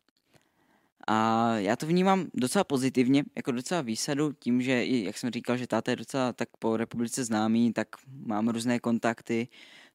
A 1.08 1.50
já 1.56 1.76
to 1.76 1.86
vnímám 1.86 2.26
docela 2.34 2.64
pozitivně, 2.64 3.24
jako 3.36 3.52
docela 3.52 3.80
výsadu, 3.80 4.32
tím, 4.32 4.62
že, 4.62 4.86
jak 4.86 5.18
jsem 5.18 5.30
říkal, 5.30 5.56
že 5.56 5.66
táta 5.66 5.90
je 5.90 5.96
docela 5.96 6.32
tak 6.32 6.48
po 6.58 6.76
republice 6.76 7.24
známý, 7.24 7.72
tak 7.72 7.88
mám 8.06 8.48
různé 8.48 8.80
kontakty, 8.80 9.48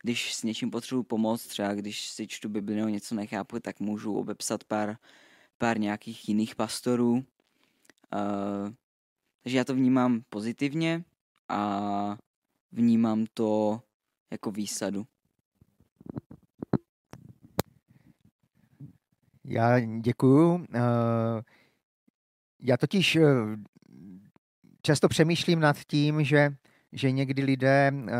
když 0.03 0.33
s 0.33 0.43
něčím 0.43 0.71
potřebuji 0.71 1.03
pomoct, 1.03 1.47
třeba 1.47 1.73
když 1.73 2.09
si 2.09 2.27
čtu 2.27 2.49
Bibli 2.49 2.75
nebo 2.75 2.87
něco 2.87 3.15
nechápu, 3.15 3.59
tak 3.59 3.79
můžu 3.79 4.15
obepsat 4.15 4.63
pár, 4.63 4.97
pár 5.57 5.79
nějakých 5.79 6.29
jiných 6.29 6.55
pastorů. 6.55 7.13
Uh, 7.13 7.23
takže 9.43 9.57
já 9.57 9.63
to 9.63 9.75
vnímám 9.75 10.21
pozitivně 10.29 11.03
a 11.49 12.17
vnímám 12.71 13.25
to 13.33 13.81
jako 14.31 14.51
výsadu. 14.51 15.05
Já 19.45 19.79
děkuju. 19.79 20.53
Uh, 20.53 20.65
já 22.59 22.77
totiž 22.77 23.15
uh, 23.15 23.23
často 24.81 25.07
přemýšlím 25.07 25.59
nad 25.59 25.77
tím, 25.87 26.23
že 26.23 26.55
že 26.93 27.11
někdy 27.11 27.43
lidé, 27.43 27.91
eh, 28.07 28.11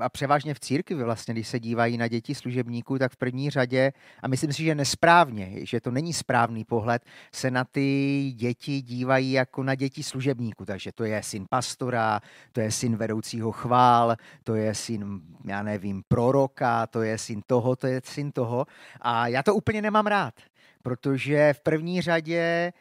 a, 0.00 0.08
převážně 0.08 0.54
v 0.54 0.60
církvi 0.60 1.04
vlastně, 1.04 1.34
když 1.34 1.48
se 1.48 1.60
dívají 1.60 1.96
na 1.96 2.08
děti 2.08 2.34
služebníků, 2.34 2.98
tak 2.98 3.12
v 3.12 3.16
první 3.16 3.50
řadě, 3.50 3.92
a 4.22 4.28
myslím 4.28 4.52
si, 4.52 4.64
že 4.64 4.74
nesprávně, 4.74 5.66
že 5.66 5.80
to 5.80 5.90
není 5.90 6.12
správný 6.12 6.64
pohled, 6.64 7.02
se 7.32 7.50
na 7.50 7.64
ty 7.64 8.32
děti 8.36 8.82
dívají 8.82 9.32
jako 9.32 9.62
na 9.62 9.74
děti 9.74 10.02
služebníků. 10.02 10.64
Takže 10.64 10.92
to 10.92 11.04
je 11.04 11.22
syn 11.22 11.46
pastora, 11.50 12.20
to 12.52 12.60
je 12.60 12.70
syn 12.70 12.96
vedoucího 12.96 13.52
chvál, 13.52 14.16
to 14.44 14.54
je 14.54 14.74
syn, 14.74 15.20
já 15.44 15.62
nevím, 15.62 16.02
proroka, 16.08 16.86
to 16.86 17.02
je 17.02 17.18
syn 17.18 17.42
toho, 17.46 17.76
to 17.76 17.86
je 17.86 18.00
syn 18.04 18.32
toho. 18.32 18.66
A 19.00 19.28
já 19.28 19.42
to 19.42 19.54
úplně 19.54 19.82
nemám 19.82 20.06
rád, 20.06 20.34
protože 20.82 21.52
v 21.52 21.60
první 21.60 22.00
řadě 22.00 22.72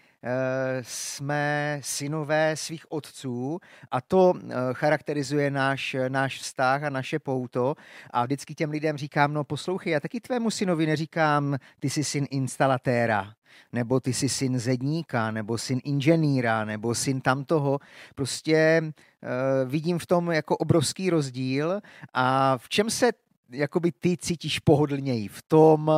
jsme 0.82 1.80
synové 1.84 2.56
svých 2.56 2.92
otců 2.92 3.60
a 3.92 4.02
to 4.02 4.34
eh, 4.36 4.54
charakterizuje 4.74 5.52
náš, 5.52 5.96
náš 6.08 6.40
vztah 6.40 6.84
a 6.84 6.90
naše 6.90 7.20
pouto. 7.20 7.76
A 8.10 8.26
vždycky 8.26 8.56
těm 8.56 8.70
lidem 8.70 8.98
říkám, 8.98 9.34
no 9.34 9.44
poslouchej, 9.44 9.94
já 9.94 10.00
taky 10.00 10.22
tvému 10.22 10.52
synovi 10.52 10.86
neříkám, 10.86 11.58
ty 11.80 11.90
jsi 11.90 12.04
syn 12.04 12.26
instalatéra. 12.30 13.34
nebo 13.74 14.00
ty 14.00 14.14
jsi 14.14 14.30
syn 14.30 14.60
zedníka, 14.60 15.32
nebo 15.32 15.58
syn 15.58 15.80
inženýra, 15.84 16.66
nebo 16.66 16.96
syn 16.96 17.22
tamtoho. 17.22 17.80
Prostě 18.16 18.82
uh, 18.84 19.70
vidím 19.72 20.00
v 20.00 20.06
tom 20.06 20.32
jako 20.32 20.58
obrovský 20.58 21.10
rozdíl 21.10 21.82
a 22.14 22.58
v 22.58 22.70
čem 22.70 22.90
se 22.90 23.12
jakoby 23.50 23.92
ty 23.92 24.18
cítíš 24.18 24.60
pohodlněji? 24.60 25.28
V 25.28 25.42
tom, 25.42 25.92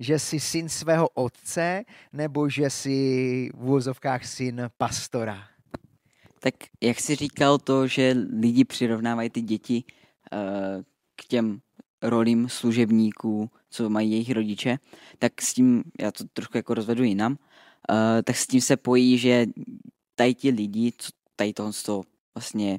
že 0.00 0.18
jsi 0.18 0.40
syn 0.40 0.68
svého 0.68 1.08
otce, 1.08 1.84
nebo 2.12 2.48
že 2.48 2.70
jsi 2.70 3.50
v 3.54 3.64
úvozovkách 3.64 4.24
syn 4.24 4.70
pastora? 4.78 5.44
Tak 6.40 6.54
jak 6.80 7.00
jsi 7.00 7.14
říkal 7.14 7.58
to, 7.58 7.86
že 7.86 8.16
lidi 8.40 8.64
přirovnávají 8.64 9.30
ty 9.30 9.40
děti 9.40 9.84
uh, 10.32 10.82
k 11.16 11.24
těm 11.24 11.60
rolím 12.02 12.48
služebníků, 12.48 13.50
co 13.70 13.90
mají 13.90 14.10
jejich 14.10 14.30
rodiče, 14.30 14.78
tak 15.18 15.42
s 15.42 15.54
tím, 15.54 15.84
já 16.00 16.12
to 16.12 16.24
trošku 16.32 16.56
jako 16.56 16.74
rozvedu 16.74 17.02
jinam, 17.02 17.32
uh, 17.32 17.36
tak 18.24 18.36
s 18.36 18.46
tím 18.46 18.60
se 18.60 18.76
pojí, 18.76 19.18
že 19.18 19.46
tady 20.14 20.34
ti 20.34 20.50
lidi, 20.50 20.92
co 20.98 21.08
tady 21.36 21.52
toho 21.52 21.72
vlastně 22.34 22.78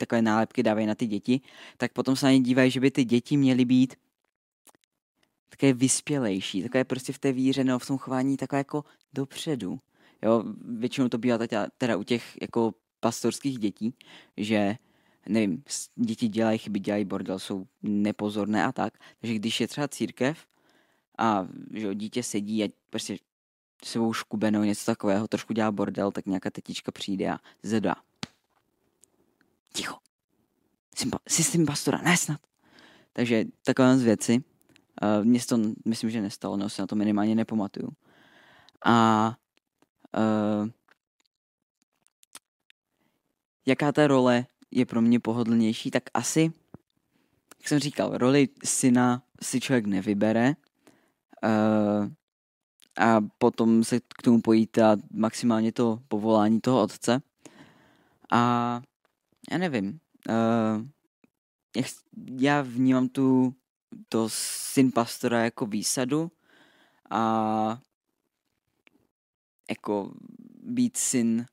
takové 0.00 0.22
nálepky 0.22 0.62
dávají 0.62 0.86
na 0.86 0.94
ty 0.94 1.06
děti, 1.06 1.40
tak 1.76 1.92
potom 1.92 2.16
se 2.16 2.26
na 2.26 2.32
ně 2.32 2.40
dívají, 2.40 2.70
že 2.70 2.80
by 2.80 2.90
ty 2.90 3.04
děti 3.04 3.36
měly 3.36 3.64
být 3.64 3.94
také 5.48 5.72
vyspělejší, 5.72 6.62
takové 6.62 6.84
prostě 6.84 7.12
v 7.12 7.18
té 7.18 7.32
víře 7.32 7.64
nebo 7.64 7.78
v 7.78 7.86
tom 7.86 7.98
chování 7.98 8.36
takové 8.36 8.60
jako 8.60 8.84
dopředu. 9.12 9.78
Jo, 10.22 10.44
většinou 10.64 11.08
to 11.08 11.18
bývá 11.18 11.38
teda, 11.38 11.66
teda 11.78 11.96
u 11.96 12.02
těch 12.02 12.38
jako 12.40 12.74
pastorských 13.00 13.58
dětí, 13.58 13.94
že 14.36 14.76
nevím, 15.28 15.62
děti 15.96 16.28
dělají 16.28 16.58
chyby, 16.58 16.78
dělají 16.78 17.04
bordel, 17.04 17.38
jsou 17.38 17.66
nepozorné 17.82 18.64
a 18.64 18.72
tak. 18.72 18.98
Takže 19.20 19.34
když 19.34 19.60
je 19.60 19.68
třeba 19.68 19.88
církev 19.88 20.46
a 21.18 21.48
že 21.74 21.94
dítě 21.94 22.22
sedí 22.22 22.64
a 22.64 22.68
prostě 22.90 23.16
sebou 23.84 24.12
škubenou 24.12 24.62
něco 24.62 24.84
takového, 24.84 25.28
trošku 25.28 25.52
dělá 25.52 25.72
bordel, 25.72 26.12
tak 26.12 26.26
nějaká 26.26 26.50
tetička 26.50 26.92
přijde 26.92 27.30
a 27.30 27.38
zedá. 27.62 27.94
Ticho. 29.72 29.96
Jsi, 31.28 31.44
s 31.44 31.52
tím 31.52 31.66
pastora, 31.66 32.02
ne 32.02 32.16
snad. 32.16 32.40
Takže 33.12 33.44
takové 33.64 33.98
z 33.98 34.02
věci. 34.02 34.44
Uh, 35.02 35.24
mně 35.24 35.40
to 35.48 35.58
myslím, 35.84 36.10
že 36.10 36.20
nestalo, 36.20 36.56
no 36.56 36.68
se 36.68 36.82
na 36.82 36.86
to 36.86 36.96
minimálně 36.96 37.34
nepamatuju. 37.34 37.88
A 38.84 39.26
uh, 40.16 40.68
jaká 43.66 43.92
ta 43.92 44.06
role 44.06 44.46
je 44.70 44.86
pro 44.86 45.02
mě 45.02 45.20
pohodlnější, 45.20 45.90
tak 45.90 46.02
asi, 46.14 46.52
jak 47.58 47.68
jsem 47.68 47.78
říkal, 47.78 48.18
roli 48.18 48.48
syna 48.64 49.22
si 49.42 49.60
člověk 49.60 49.86
nevybere 49.86 50.54
uh, 51.44 52.08
a 52.96 53.20
potom 53.38 53.84
se 53.84 54.00
k 54.00 54.22
tomu 54.24 54.40
pojí 54.40 54.66
ta 54.66 54.96
maximálně 55.12 55.72
to 55.72 55.98
povolání 56.08 56.60
toho 56.60 56.82
otce. 56.82 57.22
A 58.32 58.82
já 59.50 59.58
nevím, 59.58 60.00
uh, 60.28 60.86
jak, 61.76 61.86
já 62.40 62.62
vnímám 62.62 63.08
tu 63.08 63.54
to 64.08 64.28
syn 64.32 64.92
pastora 64.92 65.44
jako 65.44 65.66
výsadu 65.66 66.30
a 67.10 67.80
jako 69.70 70.12
být 70.62 70.96
syn 70.96 71.46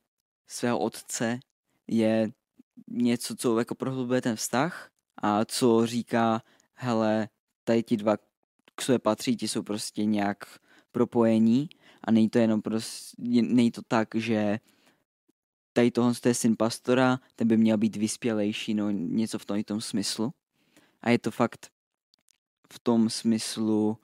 svého 0.48 0.80
otce 0.80 1.40
je 1.88 2.32
něco, 2.88 3.36
co 3.36 3.60
jako 3.60 3.76
prohlubuje 3.76 4.22
ten 4.22 4.36
vztah 4.36 4.90
a 5.18 5.46
co 5.46 5.86
říká, 5.86 6.42
hele, 6.74 7.30
tady 7.64 7.84
ti 7.84 7.98
dva 7.98 8.18
k 8.76 8.82
sobě 8.82 9.00
patří, 9.00 9.36
ti 9.36 9.48
jsou 9.48 9.64
prostě 9.64 10.06
nějak 10.06 10.60
propojení 10.92 11.70
a 12.04 12.12
není 12.12 12.30
to 12.30 12.40
jenom 12.40 12.62
prostě, 12.62 13.16
není 13.42 13.72
to 13.72 13.82
tak, 13.82 14.08
že 14.16 14.60
tady 15.78 15.92
tohle 15.92 16.14
je 16.26 16.34
syn 16.34 16.56
pastora, 16.58 17.20
ten 17.36 17.48
by 17.48 17.58
měl 17.58 17.78
být 17.78 17.96
vyspělejší, 17.96 18.74
no 18.74 18.92
něco 18.92 19.40
v 19.40 19.46
tom, 19.46 19.64
tom 19.64 19.82
smyslu. 19.82 20.34
A 21.02 21.10
je 21.10 21.20
to 21.20 21.32
fakt 21.32 21.68
v 22.74 22.80
tom 22.80 23.10
smyslu, 23.10 23.98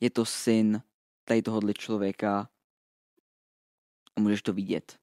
je 0.00 0.10
to 0.10 0.24
syn 0.24 0.82
tady 1.24 1.42
tohohle 1.42 1.74
člověka 1.74 2.48
a 4.16 4.20
můžeš 4.20 4.42
to 4.42 4.52
vidět. 4.52 4.98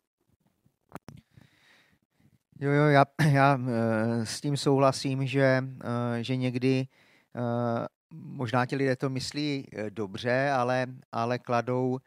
Jo, 2.60 2.72
jo, 2.72 2.84
já, 2.84 3.06
já 3.32 3.60
eh, 3.68 4.26
s 4.26 4.42
tím 4.42 4.58
souhlasím, 4.58 5.28
že, 5.28 5.64
eh, 5.64 6.24
že 6.24 6.36
někdy 6.36 6.88
eh, 7.36 7.88
možná 8.14 8.66
ti 8.66 8.76
lidé 8.76 8.96
to 8.96 9.10
myslí 9.10 9.68
dobře, 9.90 10.52
ale, 10.52 10.88
ale 11.12 11.40
kladou 11.40 12.00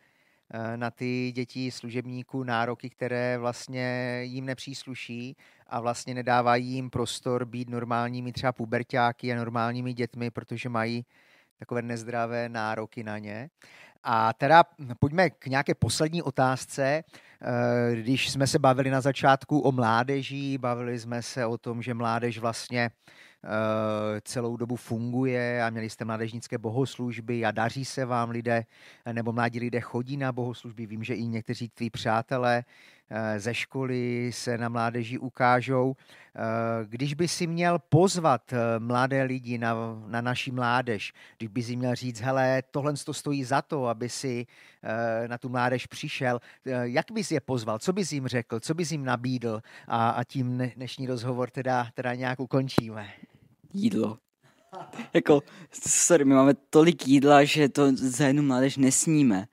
na 0.76 0.90
ty 0.90 1.32
děti 1.32 1.70
služebníků 1.70 2.44
nároky, 2.44 2.90
které 2.90 3.38
vlastně 3.38 4.20
jim 4.22 4.44
nepřísluší 4.44 5.36
a 5.66 5.80
vlastně 5.80 6.14
nedávají 6.14 6.66
jim 6.66 6.90
prostor 6.90 7.44
být 7.44 7.70
normálními 7.70 8.32
třeba 8.32 8.52
pubertáky 8.52 9.32
a 9.32 9.36
normálními 9.36 9.92
dětmi, 9.92 10.30
protože 10.30 10.68
mají 10.68 11.06
takové 11.58 11.82
nezdravé 11.82 12.48
nároky 12.48 13.02
na 13.04 13.18
ně. 13.18 13.50
A 14.02 14.32
teda 14.32 14.64
pojďme 15.00 15.30
k 15.30 15.46
nějaké 15.46 15.74
poslední 15.74 16.22
otázce. 16.22 17.04
Eh, 17.46 17.96
když 17.96 18.30
jsme 18.30 18.46
se 18.46 18.58
bavili 18.58 18.90
na 18.90 19.00
začátku 19.00 19.60
o 19.60 19.72
mládeží, 19.72 20.58
bavili 20.58 20.98
jsme 20.98 21.22
se 21.22 21.46
o 21.46 21.58
tom, 21.58 21.82
že 21.82 21.94
mládež 21.94 22.38
vlastně 22.38 22.90
eh, 23.44 24.20
celou 24.20 24.56
dobu 24.56 24.76
funguje 24.76 25.62
a 25.64 25.70
měli 25.70 25.90
jste 25.90 26.04
mládežnické 26.04 26.58
bohoslužby 26.58 27.44
a 27.44 27.50
daří 27.50 27.84
se 27.84 28.04
vám 28.04 28.30
lidé, 28.30 28.64
nebo 29.12 29.32
mladí 29.32 29.60
lidé 29.60 29.80
chodí 29.80 30.16
na 30.16 30.32
bohoslužby. 30.32 30.86
Vím, 30.86 31.04
že 31.04 31.14
i 31.14 31.24
někteří 31.26 31.68
tví 31.68 31.90
přátelé 31.90 32.64
ze 33.36 33.54
školy 33.54 34.30
se 34.32 34.58
na 34.58 34.68
mládeži 34.68 35.18
ukážou. 35.18 35.96
Eh, 36.36 36.40
když 36.86 37.14
by 37.14 37.28
si 37.28 37.46
měl 37.46 37.78
pozvat 37.78 38.52
eh, 38.52 38.78
mladé 38.78 39.22
lidi 39.22 39.58
na, 39.58 39.74
na 40.06 40.20
naší 40.20 40.50
mládež, 40.50 41.12
když 41.38 41.48
by 41.48 41.62
si 41.62 41.76
měl 41.76 41.94
říct, 41.94 42.20
hele, 42.20 42.62
tohle 42.70 42.94
to 43.04 43.14
stojí 43.14 43.44
za 43.44 43.62
to, 43.62 43.86
aby 43.86 44.08
si 44.08 44.46
na 45.26 45.38
tu 45.38 45.48
mládež 45.48 45.86
přišel, 45.86 46.40
jak 46.82 47.06
bys 47.12 47.30
je 47.30 47.40
pozval, 47.40 47.78
co 47.78 47.92
bys 47.92 48.12
jim 48.12 48.26
řekl, 48.26 48.60
co 48.60 48.74
bys 48.74 48.92
jim 48.92 49.04
nabídl 49.04 49.60
a, 49.88 50.10
a 50.10 50.24
tím 50.24 50.70
dnešní 50.76 51.06
rozhovor 51.06 51.50
teda, 51.50 51.88
teda 51.94 52.14
nějak 52.14 52.40
ukončíme. 52.40 53.08
Jídlo. 53.72 54.18
jako, 55.14 55.42
sorry, 55.88 56.24
my 56.24 56.34
máme 56.34 56.54
tolik 56.54 57.08
jídla, 57.08 57.44
že 57.44 57.68
to 57.68 57.96
za 57.96 58.26
jednu 58.26 58.42
mládež 58.42 58.76
nesníme. 58.76 59.46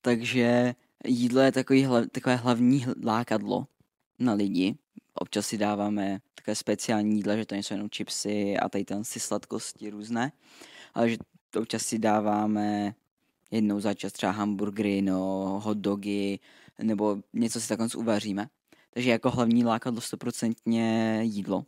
Takže 0.00 0.74
jídlo 1.06 1.40
je 1.40 1.52
takový, 1.52 1.86
takové 2.12 2.36
hlavní 2.36 2.86
lákadlo 3.04 3.66
na 4.18 4.32
lidi. 4.32 4.78
Občas 5.14 5.46
si 5.46 5.58
dáváme 5.58 6.18
takové 6.34 6.54
speciální 6.54 7.16
jídla, 7.16 7.36
že 7.36 7.46
to 7.46 7.54
nejsou 7.54 7.74
jenom 7.74 7.88
chipsy 7.96 8.56
a 8.56 8.68
tady 8.68 8.84
tam 8.84 9.04
si 9.04 9.20
sladkosti 9.20 9.90
různé, 9.90 10.32
ale 10.94 11.10
že 11.10 11.16
občas 11.58 11.82
si 11.82 11.98
dáváme 11.98 12.94
jednou 13.50 13.80
za 13.80 13.94
čas 13.94 14.12
třeba 14.12 14.32
hamburgery, 14.32 15.02
no, 15.02 15.60
hot 15.64 15.78
dogy, 15.78 16.38
nebo 16.82 17.18
něco 17.32 17.60
si 17.60 17.68
takhle 17.68 17.88
uvaříme. 17.96 18.48
Takže 18.94 19.10
jako 19.10 19.30
hlavní 19.30 19.64
lákadlo 19.64 20.00
stoprocentně 20.00 21.20
jídlo. 21.22 21.64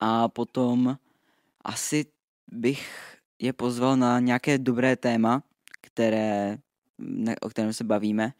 A 0.00 0.28
potom 0.28 0.96
asi 1.64 2.06
bych 2.52 3.14
je 3.38 3.52
pozval 3.52 3.96
na 3.96 4.20
nějaké 4.20 4.58
dobré 4.58 4.96
téma, 4.96 5.42
které 5.80 6.58
o 7.40 7.48
kterém 7.48 7.72
se 7.72 7.84
bavíme, 7.84 8.32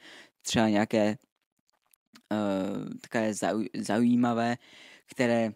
třeba 0.43 0.69
nějaké 0.69 1.19
uh, 2.33 2.89
takové 3.01 3.33
zaujímavé, 3.77 4.57
které 5.07 5.53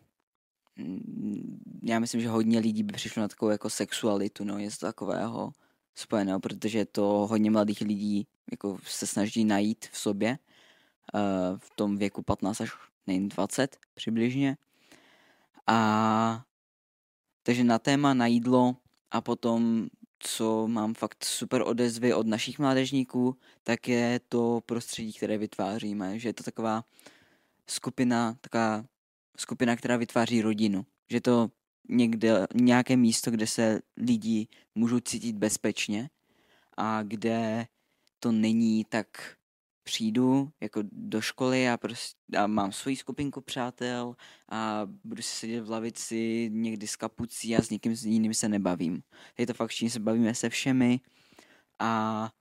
mm, 0.77 1.61
já 1.83 1.99
myslím, 1.99 2.21
že 2.21 2.29
hodně 2.29 2.59
lidí 2.59 2.83
by 2.83 2.93
přišlo 2.93 3.21
na 3.23 3.29
takovou 3.29 3.51
jako 3.51 3.71
sexualitu, 3.71 4.45
no, 4.45 4.59
něco 4.59 4.87
takového 4.87 5.53
spojeného, 5.95 6.41
protože 6.41 6.85
to 6.85 7.03
hodně 7.03 7.51
mladých 7.51 7.81
lidí 7.81 8.27
jako 8.51 8.79
se 8.83 9.07
snaží 9.07 9.45
najít 9.45 9.87
v 9.93 9.99
sobě 9.99 10.39
uh, 11.15 11.59
v 11.59 11.71
tom 11.77 11.97
věku 11.97 12.23
15 12.23 12.61
až 12.61 12.71
nevím, 13.07 13.29
20 13.29 13.77
přibližně. 13.95 14.57
A 15.67 16.45
takže 17.43 17.65
na 17.65 17.79
téma 17.79 18.15
na 18.15 18.27
jídlo 18.27 18.77
a 19.11 19.21
potom 19.21 19.89
co 20.19 20.69
mám 20.69 20.95
fakt 20.95 21.25
super 21.25 21.63
odezvy 21.67 22.15
od 22.15 22.27
našich 22.27 22.59
mládežníků, 22.59 23.37
tak 23.63 23.89
je 23.89 24.21
to 24.29 24.61
prostředí, 24.67 25.13
které 25.13 25.39
vytváříme, 25.39 26.19
že 26.19 26.29
je 26.29 26.33
to 26.33 26.43
taková 26.43 26.85
skupina, 27.67 28.37
taková 28.41 28.85
skupina, 29.39 29.77
která 29.77 29.97
vytváří 29.97 30.43
rodinu. 30.43 30.87
Že 31.11 31.21
to 31.21 31.51
někde, 31.89 32.47
nějaké 32.55 32.97
místo, 32.97 33.31
kde 33.31 33.47
se 33.47 33.81
lidi 33.97 34.47
můžou 34.75 35.01
cítit 35.01 35.37
bezpečně 35.37 36.11
a 36.77 37.03
kde 37.03 37.67
to 38.21 38.33
není 38.33 38.85
tak 38.85 39.38
přijdu 39.89 40.51
jako 40.61 40.83
do 40.93 41.21
školy 41.21 41.69
a, 41.69 41.77
prostě, 41.77 42.37
a 42.39 42.47
mám 42.47 42.73
svoji 42.73 42.97
skupinku 42.97 43.41
přátel 43.41 44.17
a 44.49 44.83
budu 45.05 45.23
si 45.23 45.37
sedět 45.37 45.61
v 45.61 45.71
lavici 45.71 46.51
někdy 46.53 46.87
s 46.87 46.97
kapucí 46.97 47.57
a 47.57 47.63
s 47.63 47.71
někým 47.71 47.97
s 47.97 48.05
jiným 48.05 48.35
se 48.35 48.49
nebavím. 48.49 49.03
Je 49.39 49.47
to 49.47 49.55
fakt, 49.55 49.73
že 49.73 49.91
se 49.91 50.01
bavíme 50.01 50.35
se 50.35 50.49
všemi 50.49 51.01
a 51.79 52.33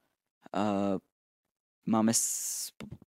uh, 0.55 0.99
máme 1.85 2.11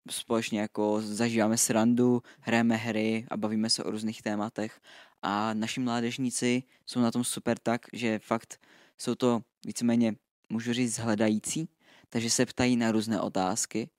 společně 0.09 0.59
jako 0.59 1.01
zažíváme 1.01 1.57
srandu, 1.57 2.23
hrajeme 2.39 2.75
hry 2.75 3.25
a 3.31 3.37
bavíme 3.37 3.69
se 3.69 3.83
o 3.83 3.91
různých 3.91 4.21
tématech 4.21 4.81
a 5.21 5.53
naši 5.53 5.79
mládežníci 5.79 6.63
jsou 6.85 6.99
na 6.99 7.11
tom 7.11 7.23
super 7.23 7.59
tak, 7.59 7.81
že 7.93 8.19
fakt 8.19 8.59
jsou 8.97 9.15
to 9.15 9.41
víceméně, 9.65 10.15
můžu 10.49 10.73
říct, 10.73 10.97
hledající, 10.97 11.69
takže 12.09 12.29
se 12.29 12.45
ptají 12.45 12.75
na 12.75 12.91
různé 12.91 13.21
otázky 13.21 13.89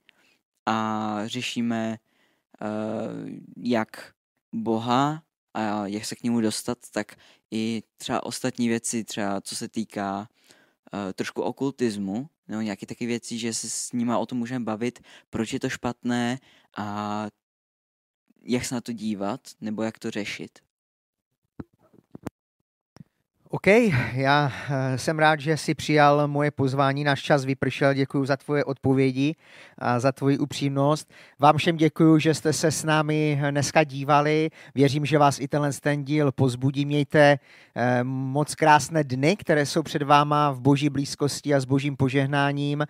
a 0.70 1.22
řešíme, 1.26 1.98
uh, 2.60 3.28
jak 3.56 4.14
Boha 4.52 5.22
a 5.54 5.86
jak 5.86 6.04
se 6.04 6.16
k 6.16 6.22
němu 6.22 6.40
dostat, 6.40 6.78
tak 6.90 7.16
i 7.50 7.82
třeba 7.96 8.22
ostatní 8.22 8.68
věci, 8.68 9.04
třeba 9.04 9.40
co 9.40 9.56
se 9.56 9.68
týká 9.68 10.28
uh, 10.92 11.12
trošku 11.12 11.42
okultismu, 11.42 12.28
nebo 12.48 12.60
nějaké 12.62 12.86
takové 12.86 13.06
věci, 13.08 13.38
že 13.38 13.54
se 13.54 13.70
s 13.70 13.92
nima 13.92 14.18
o 14.18 14.26
tom 14.26 14.38
můžeme 14.38 14.64
bavit, 14.64 15.00
proč 15.30 15.52
je 15.52 15.60
to 15.60 15.68
špatné 15.68 16.38
a 16.76 17.26
jak 18.42 18.64
se 18.64 18.74
na 18.74 18.80
to 18.80 18.92
dívat, 18.92 19.40
nebo 19.60 19.82
jak 19.82 19.98
to 19.98 20.10
řešit. 20.10 20.58
OK, 23.52 23.66
já 24.12 24.52
eh, 24.70 24.98
jsem 24.98 25.18
rád, 25.18 25.40
že 25.40 25.56
jsi 25.56 25.74
přijal 25.74 26.28
moje 26.28 26.50
pozvání, 26.50 27.04
náš 27.04 27.22
čas 27.22 27.44
vypršel, 27.44 27.94
děkuji 27.94 28.24
za 28.24 28.36
tvoje 28.36 28.64
odpovědi 28.64 29.34
a 29.78 30.00
za 30.00 30.12
tvoji 30.12 30.38
upřímnost. 30.38 31.12
Vám 31.38 31.56
všem 31.56 31.76
děkuji, 31.76 32.18
že 32.18 32.34
jste 32.34 32.52
se 32.52 32.70
s 32.70 32.84
námi 32.84 33.40
dneska 33.50 33.84
dívali, 33.84 34.50
věřím, 34.74 35.06
že 35.06 35.18
vás 35.18 35.40
i 35.40 35.48
tenhle 35.48 35.72
ten 35.72 36.04
díl 36.04 36.32
pozbudí, 36.32 36.86
mějte 36.86 37.38
eh, 37.74 38.04
moc 38.04 38.54
krásné 38.54 39.04
dny, 39.04 39.36
které 39.36 39.66
jsou 39.66 39.82
před 39.82 40.02
váma 40.02 40.50
v 40.50 40.60
boží 40.60 40.90
blízkosti 40.90 41.54
a 41.54 41.60
s 41.60 41.64
božím 41.64 41.96
požehnáním. 41.96 42.82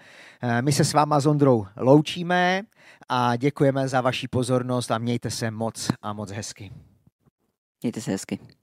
Eh, 0.42 0.62
my 0.62 0.72
se 0.72 0.84
s 0.84 0.92
váma 0.92 1.20
s 1.20 1.26
Ondrou 1.26 1.66
loučíme 1.76 2.62
a 3.08 3.36
děkujeme 3.36 3.88
za 3.88 4.00
vaši 4.00 4.28
pozornost 4.28 4.90
a 4.90 4.98
mějte 4.98 5.30
se 5.30 5.50
moc 5.50 5.88
a 6.02 6.12
moc 6.12 6.30
hezky. 6.30 6.70
Mějte 7.82 8.00
se 8.00 8.10
hezky. 8.10 8.59